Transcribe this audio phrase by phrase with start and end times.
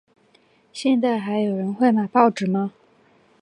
[0.73, 2.73] 现在还有人会买报纸吗？